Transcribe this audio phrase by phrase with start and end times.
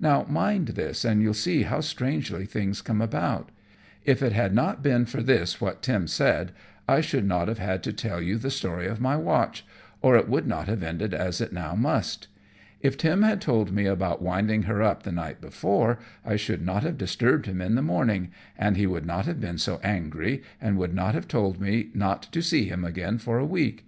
[0.00, 3.52] Now, mind this and you'll see how strangely things come about.
[4.04, 6.50] If it had not been for this what Tim said,
[6.88, 9.64] I should not have had to tell you the story of my watch,
[10.02, 12.26] or it would not have ended as it now must.
[12.80, 16.82] If Tim had told me about winding her up the night before I should not
[16.82, 20.76] have disturbed him in the morning, and he would not have been so angry, and
[20.78, 23.86] would not have told me not to see him again for a week.